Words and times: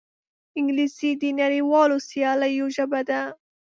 انګلیسي 0.57 1.09
د 1.21 1.23
نړیوالو 1.41 1.97
سیالیو 2.09 2.65
ژبه 2.75 3.01
ده 3.09 3.19